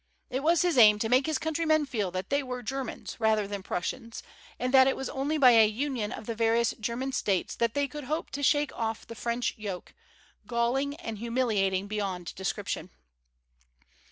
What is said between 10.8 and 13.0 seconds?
and humiliating beyond description.